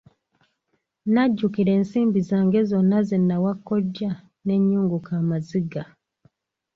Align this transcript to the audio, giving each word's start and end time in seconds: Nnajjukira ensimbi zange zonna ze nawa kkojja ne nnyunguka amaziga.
Nnajjukira 1.05 1.71
ensimbi 1.77 2.19
zange 2.29 2.59
zonna 2.69 2.99
ze 3.07 3.17
nawa 3.29 3.53
kkojja 3.57 4.11
ne 4.45 4.55
nnyunguka 4.59 5.11
amaziga. 5.21 5.83